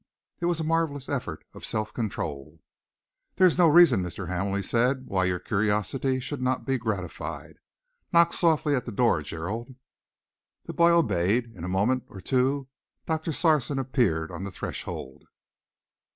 It 0.39 0.47
was 0.47 0.59
a 0.59 0.63
marvellous 0.63 1.07
effort 1.07 1.43
of 1.53 1.63
self 1.63 1.93
control. 1.93 2.59
"There 3.35 3.45
is 3.45 3.59
no 3.59 3.67
reason, 3.67 4.01
Mr. 4.01 4.29
Hamel," 4.29 4.55
he 4.55 4.63
said, 4.63 5.05
"why 5.05 5.25
your 5.25 5.37
curiosity 5.37 6.19
should 6.19 6.41
not 6.41 6.65
be 6.65 6.79
gratified. 6.79 7.57
Knock 8.11 8.33
softly 8.33 8.73
at 8.73 8.85
the 8.85 8.91
door, 8.91 9.21
Gerald." 9.21 9.75
The 10.65 10.73
boy 10.73 10.89
obeyed. 10.91 11.53
In 11.55 11.63
a 11.63 11.67
moment 11.69 12.05
or 12.07 12.19
two 12.19 12.67
Doctor 13.05 13.31
Sarson 13.31 13.77
appeared 13.77 14.31
on 14.31 14.43
the 14.43 14.49
threshold. 14.49 15.25